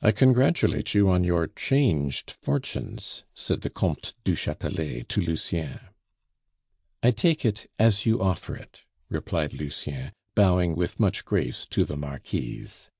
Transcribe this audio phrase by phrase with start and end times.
[0.00, 5.80] "I congratulate you on your changed fortunes," said the Comte du Chatelet to Lucien.
[7.02, 11.96] "I take it as you offer it," replied Lucien, bowing with much grace to the
[11.96, 12.90] Marquise.